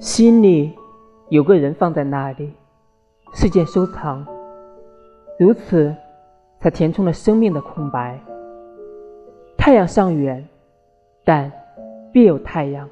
[0.00, 0.72] 心里
[1.28, 2.52] 有个人放在那里，
[3.34, 4.24] 是件收藏，
[5.38, 5.94] 如此
[6.60, 8.18] 才填充了生命的空白。
[9.56, 10.46] 太阳尚远，
[11.24, 11.50] 但
[12.12, 12.88] 必有太阳。